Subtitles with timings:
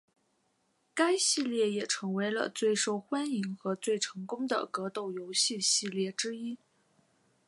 [0.95, 6.57] 该系列也成为了最受欢迎和成功的格斗游戏系列之一。